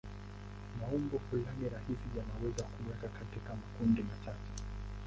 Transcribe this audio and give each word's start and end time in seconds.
Maumbo 0.79 1.19
fulani 1.19 1.69
rahisi 1.69 2.17
yanaweza 2.17 2.63
kuwekwa 2.63 3.09
katika 3.09 3.55
makundi 3.55 4.03
machache. 4.03 4.53